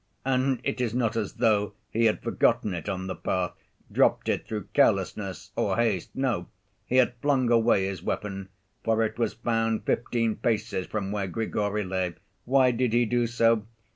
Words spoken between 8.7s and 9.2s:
for it